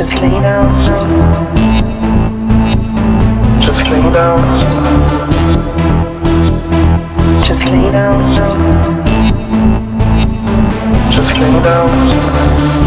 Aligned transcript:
Just 0.00 0.14
lay 0.22 0.30
down. 0.30 0.66
Just 3.60 3.84
lay 3.90 4.12
down. 4.14 4.40
Just 7.44 7.64
lay 7.66 7.92
down. 7.92 8.18
Just 11.12 11.34
lay 11.36 11.62
down. 11.62 12.79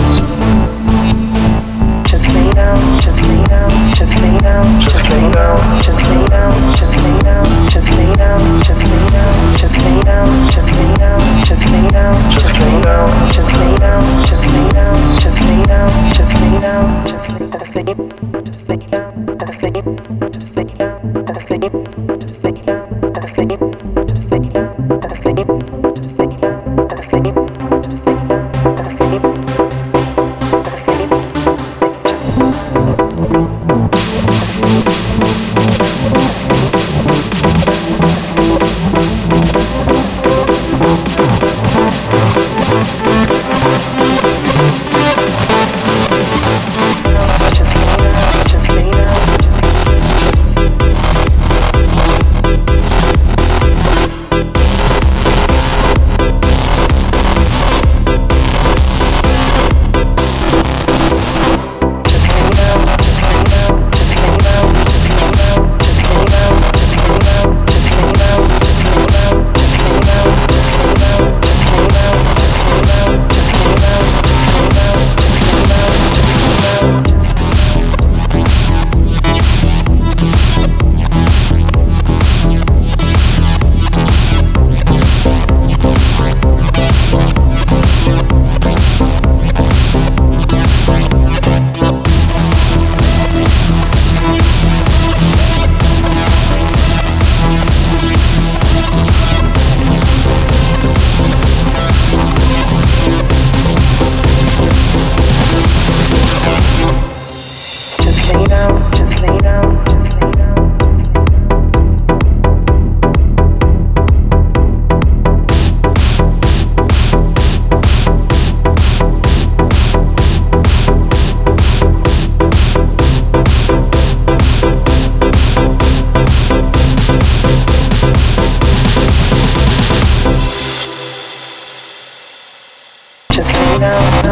down. 133.84 134.23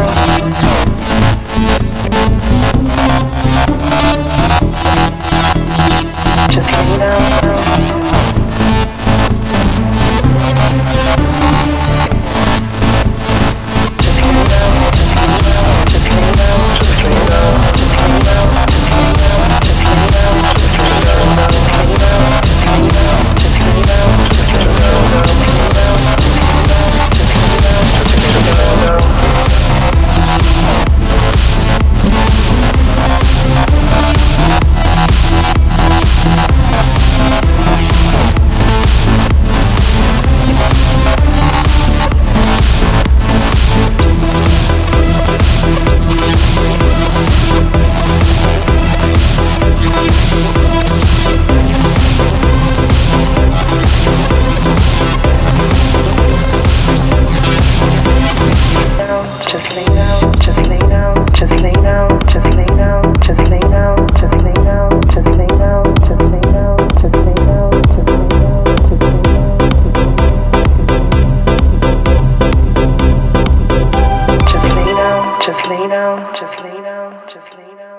just 75.62 75.70
lay 75.70 75.88
down. 75.88 76.34
just 76.34 76.58
lay 76.60 76.80
down. 76.82 77.22
just 77.28 77.56
lay 77.56 77.74
down. 77.76 77.91